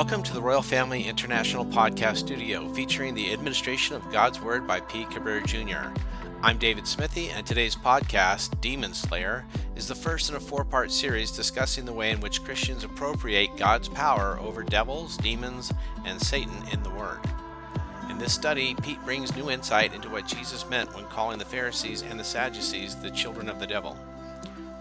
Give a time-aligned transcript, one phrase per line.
[0.00, 4.80] Welcome to the Royal Family International Podcast Studio featuring the administration of God's Word by
[4.80, 5.92] Pete Cabrera Jr.
[6.42, 9.44] I'm David Smithy, and today's podcast, Demon Slayer,
[9.76, 13.58] is the first in a four part series discussing the way in which Christians appropriate
[13.58, 15.70] God's power over devils, demons,
[16.06, 17.20] and Satan in the Word.
[18.08, 22.00] In this study, Pete brings new insight into what Jesus meant when calling the Pharisees
[22.00, 23.98] and the Sadducees the children of the devil.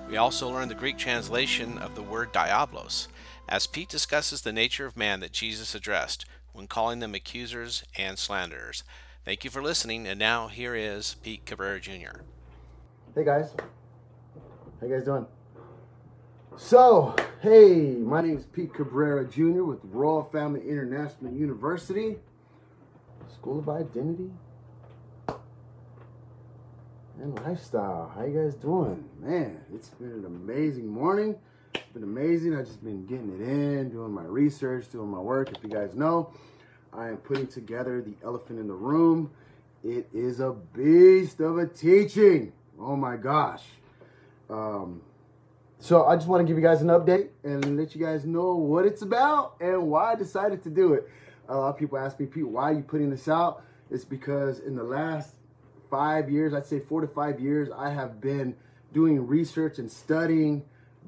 [0.09, 3.09] We also learn the Greek translation of the word diablos,
[3.49, 8.19] as Pete discusses the nature of man that Jesus addressed when calling them accusers and
[8.19, 8.83] slanderers.
[9.25, 12.21] Thank you for listening, and now here is Pete Cabrera Jr.
[13.15, 13.55] Hey guys,
[14.79, 15.25] how you guys doing?
[16.57, 19.63] So, hey, my name is Pete Cabrera Jr.
[19.63, 22.17] with Royal Family International University,
[23.33, 24.29] School of Identity
[27.19, 28.11] and Lifestyle.
[28.15, 29.05] How you guys doing?
[29.19, 31.35] Man, it's been an amazing morning.
[31.93, 32.55] Been amazing.
[32.55, 35.51] I've just been getting it in, doing my research, doing my work.
[35.51, 36.31] If you guys know,
[36.93, 39.31] I am putting together the elephant in the room.
[39.83, 42.53] It is a beast of a teaching.
[42.79, 43.63] Oh my gosh.
[44.51, 45.01] Um,
[45.79, 48.53] so I just want to give you guys an update and let you guys know
[48.53, 51.09] what it's about and why I decided to do it.
[51.47, 53.63] A lot of people ask me, Pete, why are you putting this out?
[53.89, 55.33] It's because in the last
[55.89, 58.55] five years, I'd say four to five years, I have been
[58.93, 60.65] doing research and studying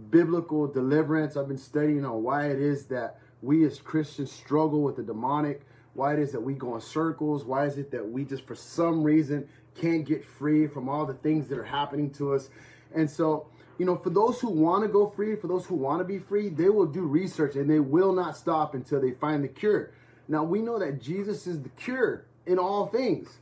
[0.09, 1.38] biblical deliverance.
[1.38, 5.61] I've been studying on why it is that we as Christians struggle with the demonic,
[5.94, 8.56] why it is that we go in circles, why is it that we just for
[8.56, 12.50] some reason can't get free from all the things that are happening to us.
[12.94, 13.47] And so,
[13.78, 16.19] you know, for those who want to go free, for those who want to be
[16.19, 19.92] free, they will do research and they will not stop until they find the cure.
[20.28, 23.39] Now, we know that Jesus is the cure in all things.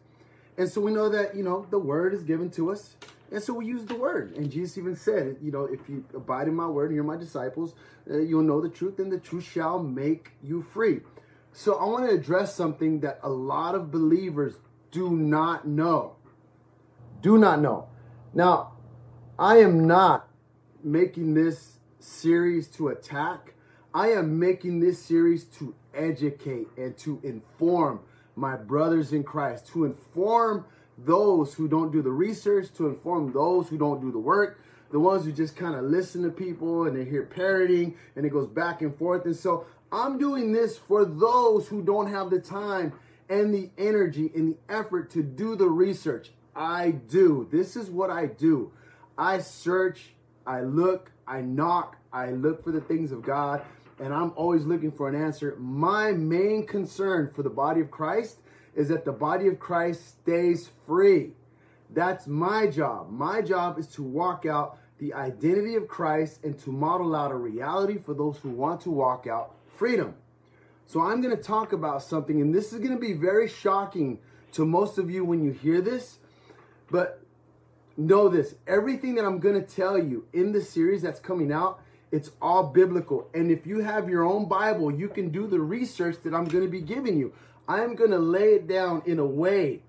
[0.57, 2.95] And so we know that, you know, the word is given to us.
[3.31, 4.35] And so we use the word.
[4.35, 7.17] And Jesus even said, you know, if you abide in my word and you're my
[7.17, 7.75] disciples,
[8.09, 11.01] uh, you'll know the truth and the truth shall make you free.
[11.53, 14.55] So I want to address something that a lot of believers
[14.91, 16.15] do not know.
[17.21, 17.87] Do not know.
[18.33, 18.73] Now,
[19.37, 20.27] I am not
[20.83, 23.53] making this series to attack.
[23.93, 28.01] I am making this series to educate and to inform
[28.35, 30.65] my brothers in Christ, to inform
[31.05, 34.59] those who don't do the research, to inform those who don't do the work,
[34.91, 38.29] the ones who just kind of listen to people and they hear parroting and it
[38.29, 39.25] goes back and forth.
[39.25, 42.93] And so I'm doing this for those who don't have the time
[43.29, 46.31] and the energy and the effort to do the research.
[46.55, 47.47] I do.
[47.51, 48.71] This is what I do.
[49.17, 50.13] I search,
[50.45, 53.61] I look, I knock, I look for the things of God,
[53.99, 55.55] and I'm always looking for an answer.
[55.59, 58.39] My main concern for the body of Christ
[58.75, 61.31] is that the body of Christ stays free.
[61.89, 63.11] That's my job.
[63.11, 67.35] My job is to walk out the identity of Christ and to model out a
[67.35, 70.15] reality for those who want to walk out freedom.
[70.85, 74.19] So I'm going to talk about something, and this is going to be very shocking
[74.53, 76.17] to most of you when you hear this,
[76.89, 77.21] but
[77.95, 81.81] know this everything that I'm going to tell you in the series that's coming out,
[82.11, 83.29] it's all biblical.
[83.33, 86.63] And if you have your own Bible, you can do the research that I'm going
[86.63, 87.33] to be giving you.
[87.69, 89.83] I'm going to lay it down in a way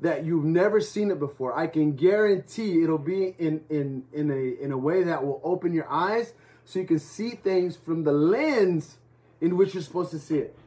[0.00, 1.56] that you've never seen it before.
[1.58, 5.72] I can guarantee it'll be in in in a in a way that will open
[5.72, 6.34] your eyes
[6.66, 8.98] so you can see things from the lens
[9.40, 10.58] in which you're supposed to see it.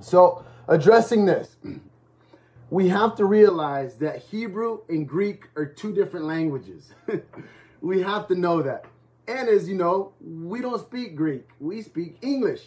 [0.00, 1.56] So, addressing this,
[2.70, 6.92] we have to realize that Hebrew and Greek are two different languages.
[7.80, 8.84] we have to know that.
[9.26, 12.62] And as you know, we don't speak Greek, we speak English.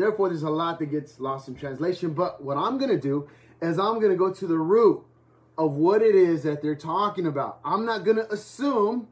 [0.00, 2.14] Therefore, there's a lot that gets lost in translation.
[2.14, 3.28] But what I'm going to do
[3.60, 5.04] is I'm going to go to the root
[5.58, 7.60] of what it is that they're talking about.
[7.66, 9.08] I'm not going to assume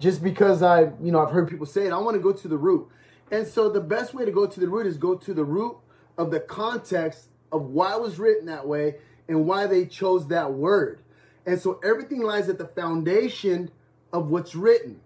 [0.00, 1.92] just because I, you know, I've heard people say it.
[1.92, 2.88] I want to go to the root.
[3.30, 5.76] And so the best way to go to the root is go to the root
[6.18, 8.96] of the context of why it was written that way
[9.28, 11.00] and why they chose that word.
[11.46, 13.70] And so everything lies at the foundation
[14.12, 15.00] of what's written.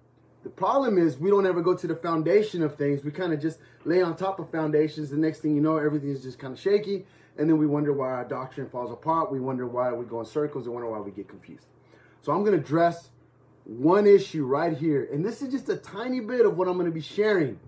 [0.47, 3.03] The problem is we don't ever go to the foundation of things.
[3.03, 5.11] We kind of just lay on top of foundations.
[5.11, 7.05] The next thing you know, everything is just kind of shaky.
[7.37, 9.33] And then we wonder why our doctrine falls apart.
[9.33, 11.67] We wonder why we go in circles and wonder why we get confused.
[12.23, 13.11] So I'm going to address
[13.65, 15.09] one issue right here.
[15.13, 17.59] And this is just a tiny bit of what I'm going to be sharing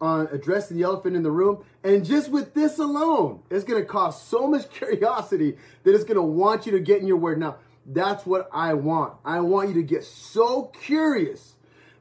[0.00, 1.64] on addressing the elephant in the room.
[1.84, 6.16] And just with this alone, it's going to cause so much curiosity that it's going
[6.16, 7.38] to want you to get in your word.
[7.38, 9.14] Now, that's what I want.
[9.24, 11.52] I want you to get so curious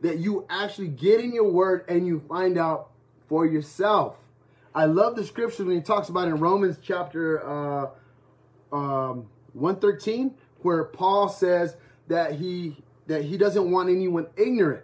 [0.06, 2.92] that you actually get in your word and you find out
[3.28, 4.18] for yourself.
[4.76, 7.88] I love the scripture when he talks about in Romans chapter uh,
[8.72, 11.76] um, 113, where Paul says
[12.08, 14.84] that he that he doesn't want anyone ignorant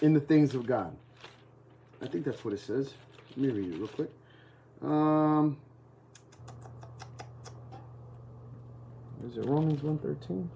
[0.00, 0.96] in the things of God.
[2.00, 2.92] I think that's what it says.
[3.30, 4.10] Let me read it real quick.
[4.82, 5.56] Um,
[9.26, 10.46] is it Romans 1.13?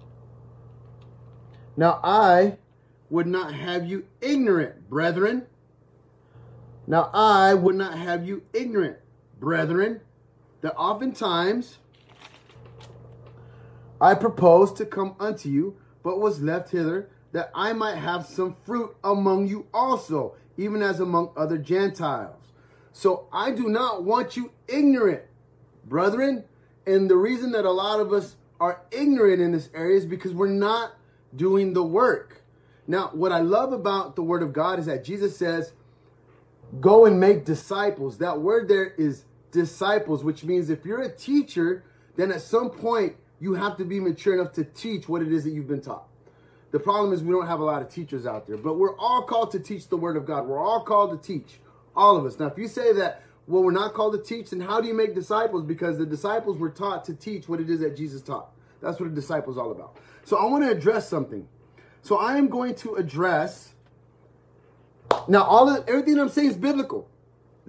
[1.75, 2.57] Now I
[3.09, 5.47] would not have you ignorant, brethren.
[6.87, 8.97] Now I would not have you ignorant,
[9.39, 10.01] brethren,
[10.61, 11.77] that oftentimes
[14.01, 18.55] I proposed to come unto you, but was left hither, that I might have some
[18.63, 22.35] fruit among you also, even as among other Gentiles.
[22.91, 25.23] So I do not want you ignorant,
[25.85, 26.45] brethren.
[26.87, 30.33] And the reason that a lot of us are ignorant in this area is because
[30.33, 30.93] we're not
[31.35, 32.38] doing the work.
[32.89, 35.73] Now, what I love about the word of God is that Jesus says,
[36.81, 38.17] go and make disciples.
[38.17, 41.83] That word there is disciples, which means if you're a teacher,
[42.15, 45.43] then at some point you have to be mature enough to teach what it is
[45.43, 46.07] that you've been taught.
[46.71, 49.21] The problem is we don't have a lot of teachers out there, but we're all
[49.21, 50.47] called to teach the word of God.
[50.47, 51.59] We're all called to teach,
[51.95, 52.39] all of us.
[52.39, 54.95] Now, if you say that, well, we're not called to teach, then how do you
[54.95, 55.63] make disciples?
[55.63, 58.49] Because the disciples were taught to teach what it is that Jesus taught.
[58.81, 59.97] That's what a disciple is all about.
[60.25, 61.47] So I want to address something.
[62.01, 63.73] So I am going to address
[65.27, 67.07] now all of everything I'm saying is biblical.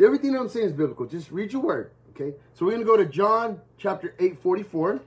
[0.03, 1.07] Everything I'm saying is biblical.
[1.07, 1.91] Just read your word.
[2.11, 2.35] Okay.
[2.55, 5.01] So we're going to go to John chapter 8, 44.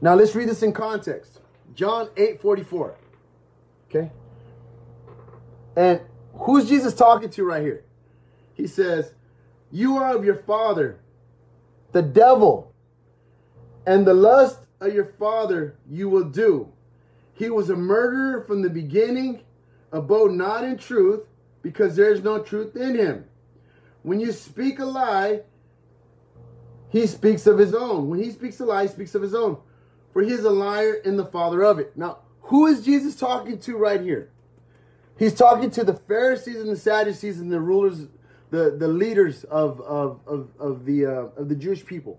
[0.00, 1.40] Now let's read this in context.
[1.74, 2.94] John 8 44.
[3.88, 4.10] Okay?
[5.76, 6.00] And
[6.34, 7.84] who's Jesus talking to right here?
[8.54, 9.12] He says,
[9.70, 10.98] You are of your father,
[11.92, 12.72] the devil,
[13.86, 16.72] and the lust of your father you will do.
[17.34, 19.42] He was a murderer from the beginning,
[19.92, 21.24] abode not in truth,
[21.62, 23.24] because there is no truth in him.
[24.02, 25.40] When you speak a lie,
[26.88, 28.08] he speaks of his own.
[28.08, 29.58] When he speaks a lie, he speaks of his own
[30.16, 31.94] for he is a liar and the father of it.
[31.94, 34.30] Now, who is Jesus talking to right here?
[35.18, 38.06] He's talking to the Pharisees and the Sadducees and the rulers,
[38.48, 42.18] the, the leaders of, of, of, of the, uh, of the Jewish people.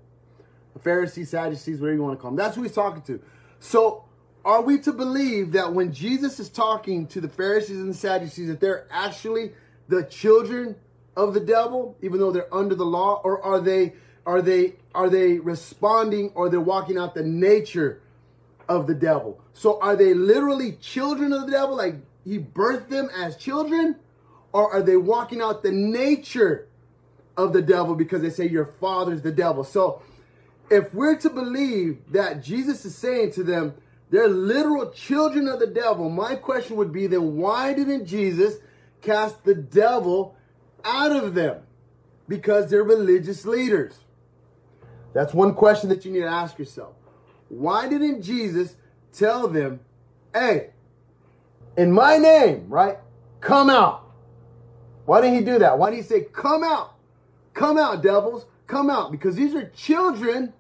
[0.80, 2.38] Pharisees, Sadducees, whatever you want to call them.
[2.38, 3.22] That's who he's talking to.
[3.60, 4.04] So,
[4.46, 8.48] are we to believe that when Jesus is talking to the Pharisees and the Sadducees,
[8.48, 9.52] that they're actually
[9.90, 10.76] the children
[11.18, 13.94] of the devil, even though they're under the law, or are they
[14.26, 18.02] are they are they responding or they're walking out the nature
[18.70, 19.42] of the devil?
[19.54, 23.96] So are they literally children of the devil, like he birthed them as children,
[24.54, 26.68] or are they walking out the nature
[27.36, 29.64] of the devil because they say your father's the devil?
[29.64, 30.02] So
[30.70, 33.74] if we're to believe that Jesus is saying to them,
[34.10, 38.56] they're literal children of the devil, my question would be then why didn't Jesus
[39.02, 40.36] cast the devil
[40.84, 41.62] out of them?
[42.28, 44.00] Because they're religious leaders.
[45.14, 46.96] That's one question that you need to ask yourself.
[47.50, 48.76] Why didn't Jesus
[49.14, 49.80] tell them,
[50.34, 50.72] hey,
[51.78, 52.98] in my name, right?
[53.40, 54.04] Come out.
[55.06, 55.80] Why didn't he do that?
[55.80, 56.96] Why did he say, come out?
[57.54, 58.46] Come out, devils.
[58.68, 59.12] Come out.
[59.12, 60.54] Because these are children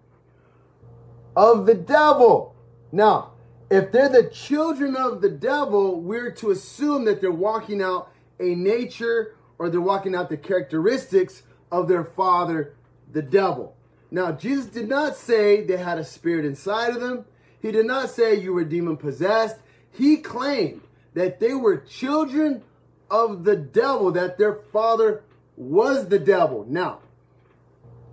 [1.36, 2.56] of the devil.
[2.92, 3.33] Now,
[3.69, 8.56] if they're the children of the devil, we're to assume that they're walking out a
[8.56, 12.74] nature or they're walking out the characteristics of their father,
[13.12, 13.75] the devil.
[14.09, 17.25] Now, Jesus did not say they had a spirit inside of them.
[17.62, 19.57] He did not say you were demon possessed.
[19.92, 20.81] He claimed
[21.14, 22.64] that they were children
[23.09, 25.23] of the devil, that their father
[25.56, 26.66] was the devil.
[26.69, 26.99] Now,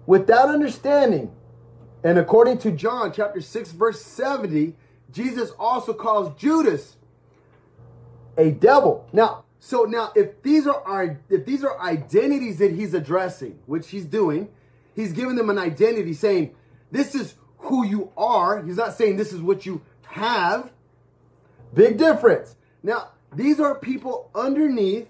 [0.06, 1.32] with that understanding,
[2.02, 4.74] and according to John chapter 6, verse 70,
[5.10, 6.96] Jesus also calls Judas
[8.36, 9.08] a devil.
[9.12, 13.90] Now, so now if these are our if these are identities that he's addressing, which
[13.90, 14.48] he's doing,
[14.94, 16.54] He's giving them an identity saying,
[16.90, 18.62] this is who you are.
[18.62, 20.72] He's not saying this is what you have.
[21.72, 22.56] Big difference.
[22.82, 25.08] Now, these are people underneath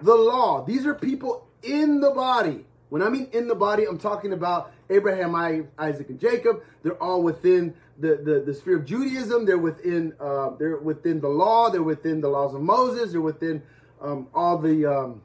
[0.00, 0.64] the law.
[0.64, 2.66] These are people in the body.
[2.90, 5.34] When I mean in the body, I'm talking about Abraham,
[5.78, 6.62] Isaac, and Jacob.
[6.82, 9.46] They're all within the, the, the sphere of Judaism.
[9.46, 11.70] They're within uh, they're within the law.
[11.70, 13.12] They're within the laws of Moses.
[13.12, 13.62] They're within
[14.00, 15.22] um, all the um,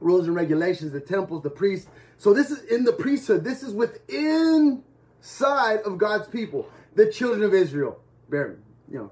[0.00, 1.88] rules and regulations, the temples, the priests.
[2.18, 3.44] So this is in the priesthood.
[3.44, 4.82] This is within
[5.20, 8.00] side of God's people, the children of Israel.
[8.30, 8.56] Bear,
[8.90, 9.10] you know.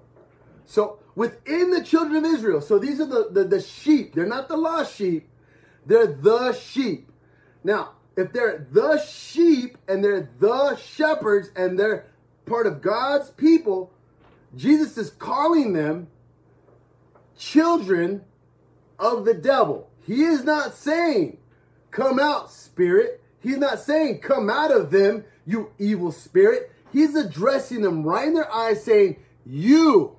[0.65, 2.61] So within the children of Israel.
[2.61, 4.15] So these are the, the, the sheep.
[4.15, 5.29] They're not the lost sheep.
[5.87, 7.11] They're the sheep.
[7.65, 12.07] Now, if they're the sheep and they're the shepherds and they're
[12.47, 13.93] part of God's people,
[14.55, 16.07] Jesus is calling them
[17.37, 18.23] children
[18.99, 19.91] of the devil.
[20.07, 21.39] He is not saying
[21.95, 23.23] Come out, spirit.
[23.39, 26.73] He's not saying, Come out of them, you evil spirit.
[26.93, 29.17] He's addressing them right in their eyes, saying,
[29.47, 30.17] You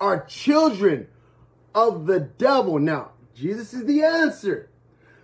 [0.00, 1.08] are children
[1.74, 2.78] of the devil.
[2.78, 4.69] Now, Jesus is the answer.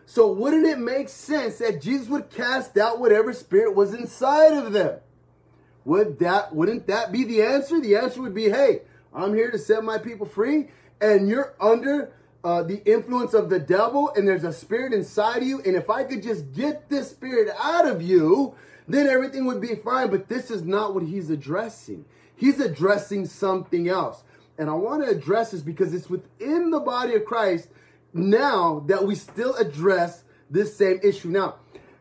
[0.07, 4.73] So wouldn't it make sense that Jesus would cast out whatever spirit was inside of
[4.73, 5.01] them?
[5.85, 7.81] Would that wouldn't that be the answer?
[7.81, 8.83] The answer would be, hey,
[9.13, 10.69] I'm here to set my people free,
[11.01, 12.13] and you're under
[12.45, 15.61] uh, the influence of the devil, and there's a spirit inside of you.
[15.63, 18.55] And if I could just get this spirit out of you,
[18.87, 20.11] then everything would be fine.
[20.11, 22.05] But this is not what he's addressing.
[22.37, 24.23] He's addressing something else.
[24.59, 27.69] And I want to address this because it's within the body of Christ
[28.17, 31.29] now that we still address this same issue.
[31.29, 31.57] Now,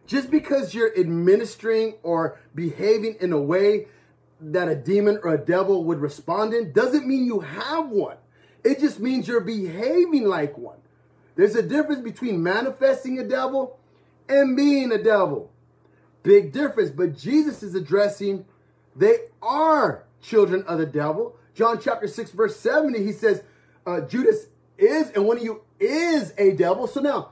[0.07, 3.87] just because you're administering or behaving in a way
[4.39, 8.17] that a demon or a devil would respond in doesn't mean you have one.
[8.63, 10.77] It just means you're behaving like one.
[11.35, 13.79] There's a difference between manifesting a devil
[14.29, 15.51] and being a devil.
[16.23, 16.91] Big difference.
[16.91, 18.45] But Jesus is addressing
[18.95, 21.35] they are children of the devil.
[21.53, 23.43] John chapter 6, verse 70, he says,
[23.85, 26.87] uh, Judas is, and one of you is a devil.
[26.87, 27.31] So now,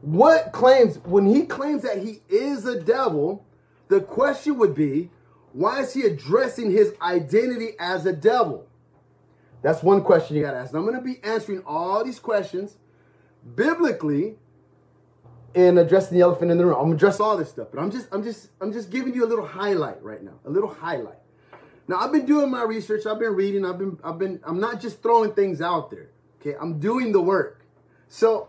[0.00, 3.46] what claims, when he claims that he is a devil,
[3.88, 5.10] the question would be,
[5.52, 8.66] why is he addressing his identity as a devil?
[9.62, 10.72] That's one question you got to ask.
[10.72, 12.76] And I'm going to be answering all these questions
[13.54, 14.36] biblically
[15.54, 16.76] and addressing the elephant in the room.
[16.78, 19.24] I'm to address all this stuff, but I'm just I'm just I'm just giving you
[19.24, 20.34] a little highlight right now.
[20.44, 21.18] A little highlight.
[21.86, 24.80] Now, I've been doing my research, I've been reading, I've been I've been I'm not
[24.80, 26.10] just throwing things out there.
[26.44, 26.56] Okay?
[26.60, 27.64] I'm doing the work.
[28.08, 28.48] So,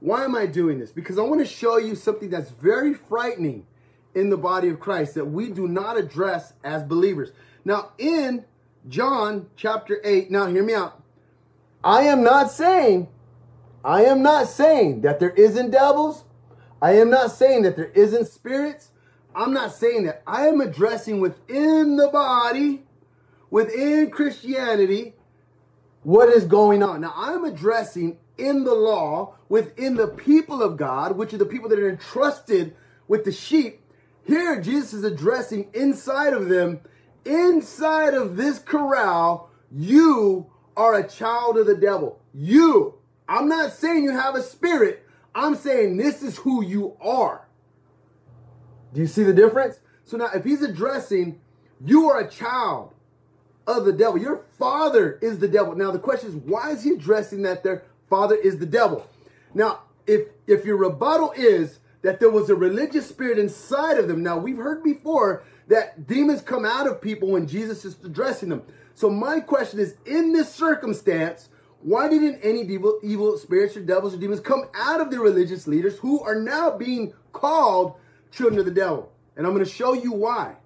[0.00, 0.92] why am I doing this?
[0.92, 3.66] Because I want to show you something that's very frightening
[4.14, 7.32] in the body of Christ that we do not address as believers.
[7.64, 8.44] Now, in
[8.88, 11.02] John chapter 8, now hear me out.
[11.82, 13.08] I am not saying,
[13.82, 16.24] I am not saying that there isn't devils.
[16.80, 18.90] I am not saying that there isn't spirits.
[19.34, 20.22] I'm not saying that.
[20.26, 22.84] I am addressing within the body,
[23.50, 25.13] within Christianity,
[26.04, 27.00] what is going on.
[27.00, 31.68] Now, I'm addressing in the law, within the people of God, which are the people
[31.68, 32.74] that are entrusted
[33.06, 33.80] with the sheep.
[34.24, 36.80] Here, Jesus is addressing inside of them
[37.24, 42.20] inside of this corral, you are a child of the devil.
[42.32, 42.94] You.
[43.28, 45.06] I'm not saying you have a spirit.
[45.34, 47.48] I'm saying this is who you are.
[48.92, 49.80] Do you see the difference?
[50.04, 51.40] So now, if he's addressing,
[51.84, 52.93] you are a child
[53.66, 54.20] of the devil.
[54.20, 55.74] Your father is the devil.
[55.74, 59.08] Now, the question is, why is he addressing that their father is the devil?
[59.54, 64.22] Now, if if your rebuttal is that there was a religious spirit inside of them,
[64.22, 68.62] now we've heard before that demons come out of people when Jesus is addressing them.
[68.94, 71.48] So my question is, in this circumstance,
[71.80, 75.66] why didn't any evil, evil spirits or devils or demons come out of the religious
[75.66, 77.94] leaders who are now being called
[78.30, 79.10] children of the devil?
[79.36, 80.56] And I'm going to show you why.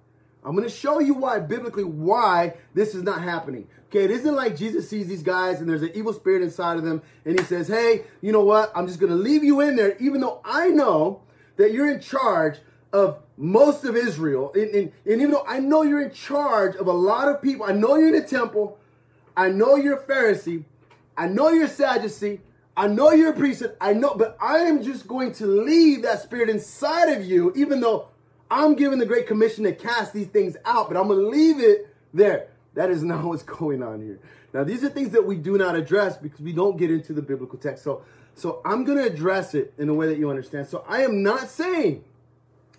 [0.43, 3.67] I'm going to show you why, biblically, why this is not happening.
[3.87, 6.83] Okay, it isn't like Jesus sees these guys and there's an evil spirit inside of
[6.83, 8.71] them and he says, hey, you know what?
[8.75, 11.21] I'm just going to leave you in there, even though I know
[11.57, 12.59] that you're in charge
[12.93, 16.87] of most of Israel, and, and, and, even though I know you're in charge of
[16.87, 18.77] a lot of people, I know you're in the temple,
[19.37, 20.65] I know you're a Pharisee,
[21.15, 22.41] I know you're a Sadducee,
[22.75, 26.21] I know you're a priest, I know, but I am just going to leave that
[26.21, 28.07] spirit inside of you, even though
[28.51, 31.59] I'm giving the Great Commission to cast these things out, but I'm going to leave
[31.59, 32.47] it there.
[32.73, 34.19] That is not what's going on here.
[34.53, 37.21] Now, these are things that we do not address because we don't get into the
[37.21, 37.83] biblical text.
[37.83, 38.03] So,
[38.33, 40.67] so I'm going to address it in a way that you understand.
[40.67, 42.03] So I am not saying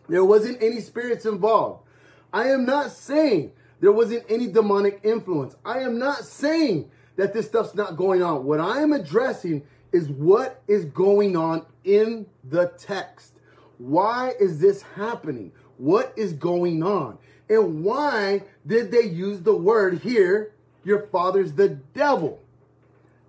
[0.08, 1.84] there wasn't any spirits involved.
[2.32, 5.54] I am not saying there wasn't any demonic influence.
[5.64, 8.44] I am not saying that this stuff's not going on.
[8.44, 9.62] What I am addressing
[9.92, 13.34] is what is going on in the text.
[13.78, 15.52] Why is this happening?
[15.80, 17.16] What is going on?
[17.48, 20.52] And why did they use the word here,
[20.84, 22.38] your father's the devil?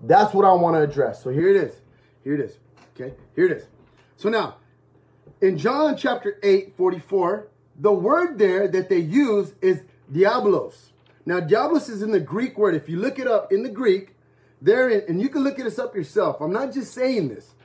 [0.02, 1.24] That's what I want to address.
[1.24, 1.74] So here it is.
[2.26, 2.58] Here it is.
[2.94, 3.68] Okay, here it is.
[4.18, 4.58] So now,
[5.40, 7.48] in John chapter 8, 44,
[7.80, 10.92] the word there that they use is diablos.
[11.26, 12.76] Now, diablos is in the Greek word.
[12.76, 14.16] If you look it up in the Greek,
[14.62, 16.42] there, and you can look this up yourself.
[16.42, 17.56] I'm not just saying this.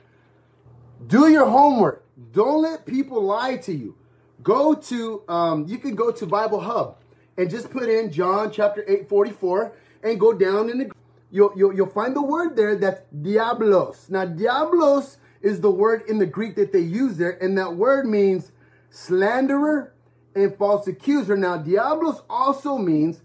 [1.05, 2.05] Do your homework.
[2.31, 3.95] Don't let people lie to you.
[4.43, 6.97] Go to, um, you can go to Bible Hub
[7.37, 10.91] and just put in John chapter 8, 44 and go down in the,
[11.31, 14.07] you'll, you'll, you'll find the word there that's diablos.
[14.09, 18.05] Now, diablos is the word in the Greek that they use there, and that word
[18.05, 18.51] means
[18.89, 19.93] slanderer
[20.35, 21.35] and false accuser.
[21.35, 23.21] Now, diablos also means,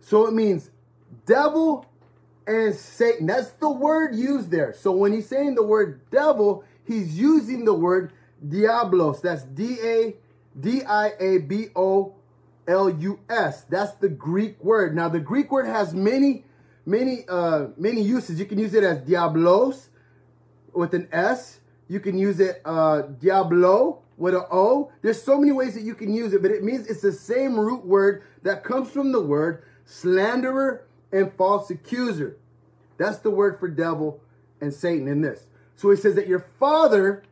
[0.00, 0.70] so it means
[1.26, 1.86] devil
[2.46, 3.26] and Satan.
[3.26, 4.72] That's the word used there.
[4.72, 8.12] So when he's saying the word devil, he's using the word
[8.46, 9.20] diablos.
[9.20, 10.16] That's D A
[10.58, 12.14] D I A B O
[12.66, 13.62] L U S.
[13.62, 14.94] That's the Greek word.
[14.94, 16.44] Now, the Greek word has many
[16.86, 18.38] many uh, many uses.
[18.38, 19.88] You can use it as diablos
[20.72, 21.60] with an S.
[21.88, 24.92] You can use it uh, diablo with an O.
[25.02, 27.58] There's so many ways that you can use it, but it means it's the same
[27.58, 32.36] root word that comes from the word slanderer and false accuser.
[32.96, 34.20] That's the word for devil
[34.60, 35.46] and Satan in this.
[35.74, 37.22] So he says that your father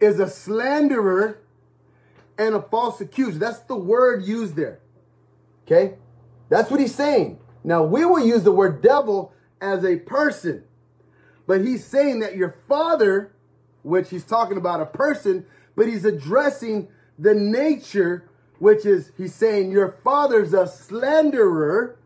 [0.00, 1.38] is a slanderer
[2.38, 3.38] and a false accuser.
[3.38, 4.80] That's the word used there.
[5.66, 5.94] Okay?
[6.48, 7.38] That's what he's saying.
[7.64, 10.62] Now, we will use the word devil as a person,
[11.46, 13.32] but he's saying that your father,
[13.82, 16.88] which he's talking about a person, but he's addressing
[17.18, 21.98] the nature, which is he's saying your father's a slanderer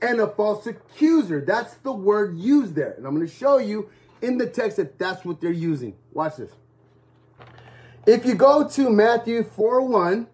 [0.00, 1.40] and a false accuser.
[1.44, 2.92] That's the word used there.
[2.92, 3.88] And I'm going to show you
[4.22, 5.96] in the text that that's what they're using.
[6.12, 6.52] Watch this.
[8.06, 10.28] If you go to Matthew 4 1,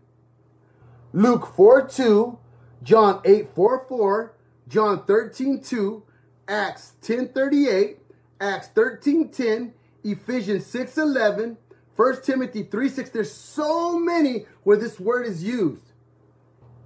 [1.14, 2.38] Luke 4 2,
[2.82, 4.34] John 8 4 4,
[4.68, 6.02] John 13 2,
[6.48, 7.98] Acts 10 38,
[8.42, 9.72] Acts 13 10,
[10.04, 11.56] Ephesians 6 11,
[11.96, 15.92] 1 Timothy 3 6, there's so many where this word is used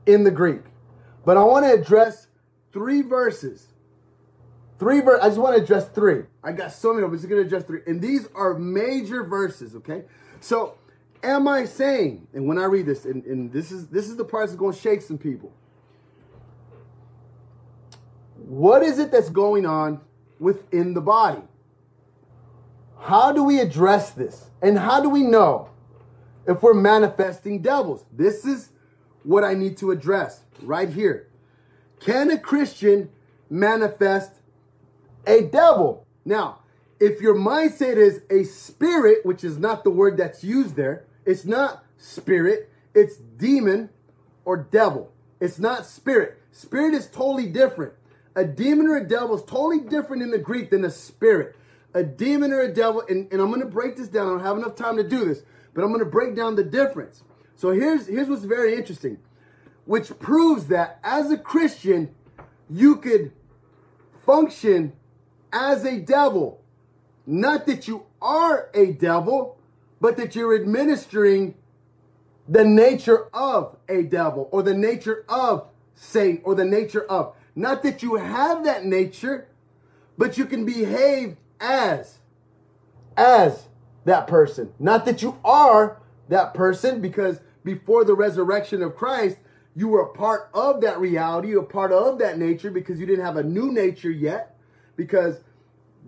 [0.06, 0.62] in the Greek.
[1.24, 2.28] But I want to address
[2.72, 3.66] three verses.
[4.78, 5.18] Three verse.
[5.20, 6.24] I just want to address three.
[6.44, 7.80] I got so many, I'm just going to address three.
[7.86, 10.04] And these are major verses, okay?
[10.46, 10.74] So,
[11.24, 14.24] am I saying, and when I read this, and, and this is this is the
[14.24, 15.52] part that's to shake some people.
[18.36, 20.00] What is it that's going on
[20.38, 21.42] within the body?
[23.00, 24.48] How do we address this?
[24.62, 25.70] And how do we know
[26.46, 28.04] if we're manifesting devils?
[28.12, 28.68] This is
[29.24, 31.26] what I need to address right here.
[31.98, 33.10] Can a Christian
[33.50, 34.30] manifest
[35.26, 36.06] a devil?
[36.24, 36.60] Now,
[37.00, 41.44] if your mindset is a spirit, which is not the word that's used there, it's
[41.44, 43.90] not spirit, it's demon
[44.44, 45.12] or devil.
[45.40, 46.40] It's not spirit.
[46.52, 47.92] Spirit is totally different.
[48.34, 51.56] A demon or a devil is totally different in the Greek than a spirit.
[51.94, 54.26] A demon or a devil, and, and I'm going to break this down.
[54.26, 55.42] I don't have enough time to do this,
[55.74, 57.22] but I'm going to break down the difference.
[57.56, 59.18] So here's, here's what's very interesting
[59.86, 62.12] which proves that as a Christian,
[62.68, 63.32] you could
[64.26, 64.92] function
[65.52, 66.60] as a devil.
[67.26, 69.58] Not that you are a devil,
[70.00, 71.54] but that you're administering
[72.48, 77.34] the nature of a devil or the nature of Satan or the nature of.
[77.54, 79.48] Not that you have that nature,
[80.16, 82.18] but you can behave as
[83.16, 83.66] as
[84.04, 84.72] that person.
[84.78, 89.38] Not that you are that person because before the resurrection of Christ,
[89.74, 93.24] you were a part of that reality, a part of that nature because you didn't
[93.24, 94.56] have a new nature yet.
[94.96, 95.40] Because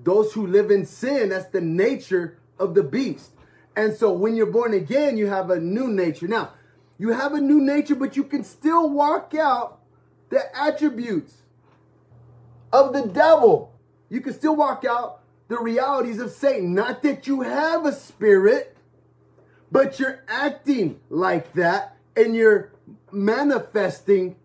[0.05, 3.33] those who live in sin, that's the nature of the beast.
[3.77, 6.27] And so when you're born again, you have a new nature.
[6.27, 6.53] Now,
[6.99, 9.81] you have a new nature, but you can still walk out
[10.31, 11.43] the attributes
[12.73, 13.73] of the devil.
[14.09, 16.75] You can still walk out the realities of Satan.
[16.75, 18.77] Not that you have a spirit,
[19.71, 22.73] but you're acting like that and you're
[23.13, 24.37] manifesting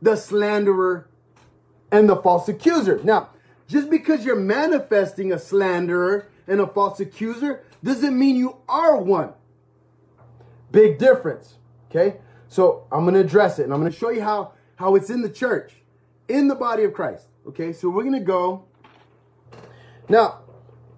[0.00, 1.08] the slanderer
[1.90, 3.00] and the false accuser.
[3.02, 3.30] Now,
[3.68, 9.32] just because you're manifesting a slanderer and a false accuser doesn't mean you are one.
[10.72, 11.54] Big difference.
[11.90, 12.16] Okay?
[12.48, 15.10] So I'm going to address it and I'm going to show you how, how it's
[15.10, 15.74] in the church,
[16.26, 17.26] in the body of Christ.
[17.46, 17.72] Okay?
[17.72, 18.64] So we're going to go.
[20.08, 20.40] Now,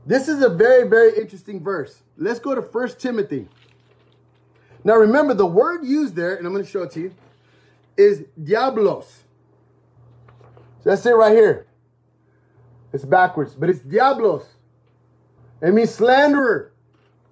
[0.06, 2.02] this is a very, very interesting verse.
[2.16, 3.48] Let's go to First Timothy
[4.84, 7.14] now remember, the word used there, and I'm going to show it to you,
[7.96, 9.24] is diablos.
[10.82, 11.66] So that's it right here.
[12.92, 14.46] It's backwards, but it's diablos.
[15.62, 16.72] It means slanderer,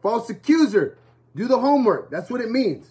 [0.02, 0.96] false accuser.
[1.34, 2.10] Do the homework.
[2.10, 2.90] That's what it means.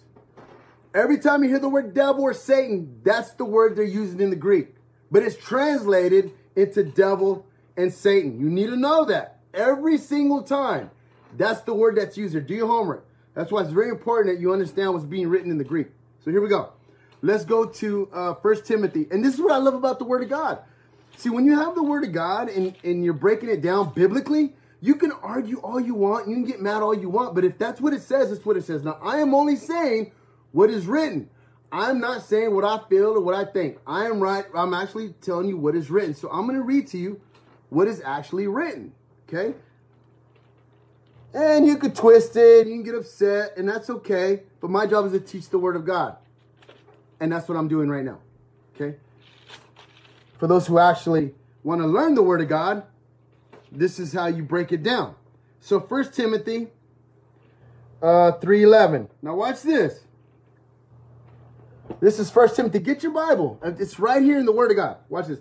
[0.94, 4.30] Every time you hear the word devil or Satan, that's the word they're using in
[4.30, 4.74] the Greek.
[5.10, 8.40] But it's translated into devil and Satan.
[8.40, 10.90] You need to know that every single time.
[11.36, 12.40] That's the word that's used there.
[12.40, 13.06] Do your homework.
[13.34, 15.88] That's why it's very important that you understand what's being written in the Greek.
[16.24, 16.72] So here we go.
[17.20, 19.06] Let's go to uh, 1 Timothy.
[19.10, 20.58] And this is what I love about the Word of God.
[21.18, 24.52] See, when you have the Word of God and, and you're breaking it down biblically,
[24.80, 26.28] you can argue all you want.
[26.28, 27.34] You can get mad all you want.
[27.34, 28.84] But if that's what it says, it's what it says.
[28.84, 30.12] Now, I am only saying
[30.52, 31.28] what is written.
[31.72, 33.78] I'm not saying what I feel or what I think.
[33.84, 34.44] I am right.
[34.54, 36.14] I'm actually telling you what is written.
[36.14, 37.20] So I'm going to read to you
[37.68, 38.92] what is actually written.
[39.28, 39.56] Okay?
[41.34, 44.44] And you could twist it, you can get upset, and that's okay.
[44.60, 46.16] But my job is to teach the Word of God.
[47.18, 48.18] And that's what I'm doing right now.
[48.76, 48.96] Okay?
[50.38, 52.84] For those who actually want to learn the Word of God,
[53.70, 55.14] this is how you break it down.
[55.60, 56.68] So First Timothy
[58.02, 59.08] uh, 3.11.
[59.22, 60.00] Now watch this.
[62.00, 62.78] This is First Timothy.
[62.78, 63.58] Get your Bible.
[63.62, 64.98] It's right here in the Word of God.
[65.08, 65.40] Watch this.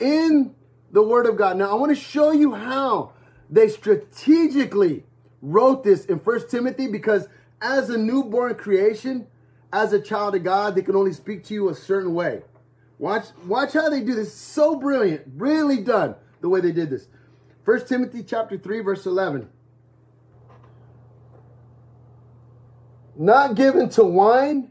[0.00, 0.54] in
[0.92, 1.56] the Word of God.
[1.56, 3.12] Now, I want to show you how
[3.48, 5.04] they strategically
[5.42, 7.28] wrote this in First Timothy because
[7.60, 9.26] as a newborn creation,
[9.72, 12.42] as a child of God, they can only speak to you a certain way.
[13.00, 14.34] Watch, watch how they do this.
[14.34, 17.08] So brilliant, really done the way they did this.
[17.64, 19.48] First Timothy chapter 3, verse 11.
[23.16, 24.70] Not given to wine,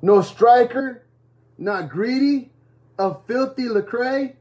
[0.00, 1.04] no striker,
[1.58, 2.52] not greedy,
[2.98, 4.32] of filthy lucre,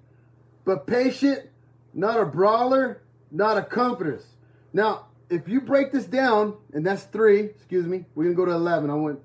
[0.63, 1.49] but patient,
[1.93, 4.21] not a brawler, not a comforter.
[4.71, 8.53] Now, if you break this down, and that's three, excuse me, we're gonna go to
[8.53, 8.89] eleven.
[8.89, 9.19] I went,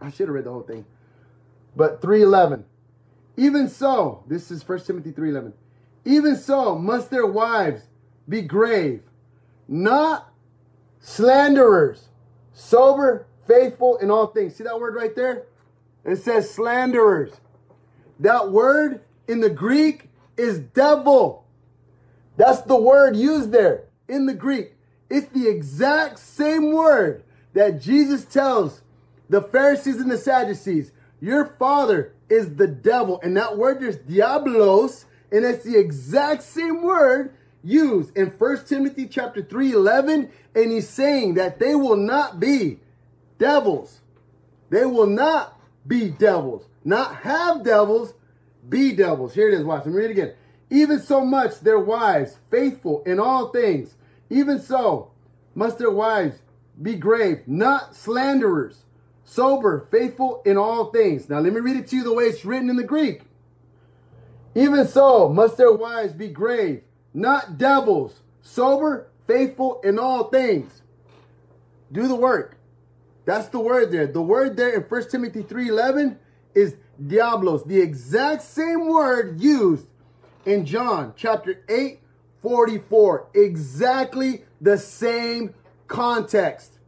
[0.00, 0.86] I should have read the whole thing,
[1.76, 2.64] but three eleven.
[3.36, 5.52] Even so, this is First Timothy three eleven.
[6.04, 7.82] Even so, must their wives
[8.28, 9.02] be grave,
[9.66, 10.32] not
[11.00, 12.08] slanderers,
[12.52, 14.56] sober, faithful in all things.
[14.56, 15.44] See that word right there?
[16.04, 17.32] It says slanderers.
[18.20, 21.46] That word in the Greek is devil.
[22.36, 24.72] That's the word used there in the Greek.
[25.10, 28.82] It's the exact same word that Jesus tells
[29.28, 30.92] the Pharisees and the Sadducees.
[31.24, 33.18] Your father is the devil.
[33.22, 35.06] And that word is diablos.
[35.32, 40.30] And it's the exact same word used in 1 Timothy chapter 3, 11.
[40.54, 42.80] And he's saying that they will not be
[43.38, 44.02] devils.
[44.68, 46.66] They will not be devils.
[46.84, 48.12] Not have devils,
[48.68, 49.32] be devils.
[49.32, 49.64] Here it is.
[49.64, 49.86] Watch.
[49.86, 50.34] Let me read it again.
[50.68, 53.94] Even so much their wives, faithful in all things,
[54.28, 55.10] even so
[55.54, 56.36] must their wives
[56.82, 58.83] be grave, not slanderers,
[59.24, 61.28] sober, faithful in all things.
[61.28, 63.22] Now let me read it to you the way it's written in the Greek.
[64.54, 66.82] Even so must their wives be grave,
[67.12, 70.82] not devils, sober, faithful in all things.
[71.90, 72.56] Do the work.
[73.24, 74.06] That's the word there.
[74.06, 76.18] The word there in 1 Timothy 3:11
[76.54, 79.88] is diablos, the exact same word used
[80.44, 82.00] in John chapter 8
[82.42, 83.28] 44.
[83.34, 85.54] Exactly the same
[85.88, 86.78] context.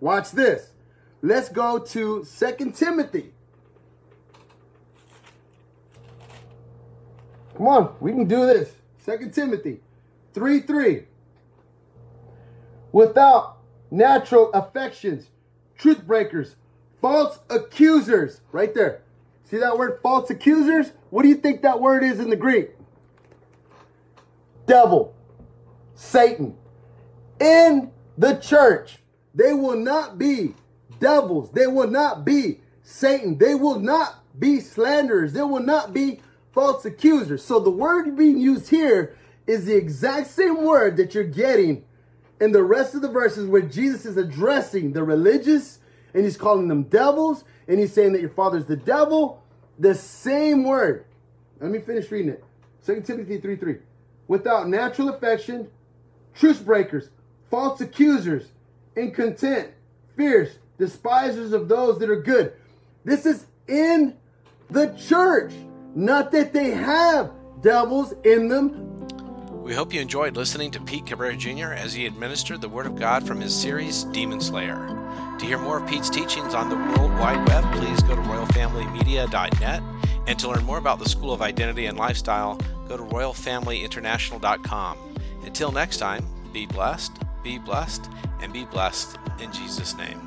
[0.00, 0.72] Watch this.
[1.22, 3.32] Let's go to Second Timothy.
[7.56, 8.72] Come on, we can do this.
[8.98, 9.80] Second Timothy
[10.34, 11.04] 3 3.
[12.92, 13.58] Without
[13.90, 15.30] natural affections,
[15.76, 16.56] truth breakers,
[17.00, 18.40] false accusers.
[18.52, 19.02] Right there.
[19.44, 20.92] See that word, false accusers?
[21.10, 22.70] What do you think that word is in the Greek?
[24.68, 25.14] devil,
[25.96, 26.54] Satan,
[27.40, 28.98] in the church.
[29.34, 30.54] They will not be
[30.98, 31.50] devils.
[31.52, 33.38] They will not be Satan.
[33.38, 35.32] They will not be slanderers.
[35.32, 36.20] They will not be
[36.52, 37.44] false accusers.
[37.44, 41.84] So the word being used here is the exact same word that you're getting
[42.40, 45.78] in the rest of the verses where Jesus is addressing the religious
[46.14, 49.42] and he's calling them devils and he's saying that your father's the devil.
[49.78, 51.04] The same word.
[51.60, 52.44] Let me finish reading it.
[52.86, 53.76] 2 Timothy 3 3
[54.28, 55.68] without natural affection,
[56.34, 57.08] truce breakers,
[57.50, 58.52] false accusers,
[58.94, 59.70] incontent,
[60.16, 62.52] fierce, despisers of those that are good.
[63.04, 64.16] This is in
[64.70, 65.52] the church,
[65.94, 68.84] not that they have devils in them.
[69.62, 71.72] We hope you enjoyed listening to Pete Cabrera Jr.
[71.74, 74.94] as he administered the Word of God from his series Demon Slayer.
[75.38, 79.82] To hear more of Pete's teachings on the World Wide Web, please go to royalfamilymedia.net.
[80.26, 84.98] And to learn more about the School of Identity and Lifestyle, go to royalfamilyinternational.com.
[85.44, 87.12] Until next time, be blessed,
[87.42, 88.08] be blessed,
[88.40, 90.26] and be blessed in Jesus' name.